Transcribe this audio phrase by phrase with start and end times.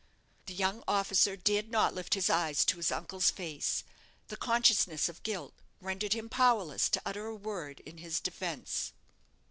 [0.47, 3.83] The young officer dared not lift his eyes to his uncle's face;
[4.29, 8.93] the consciousness of guilt rendered him powerless to utter a word in his defence.